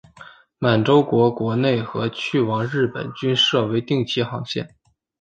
[0.57, 4.67] 满洲国国内和去往日本均设为定期航线。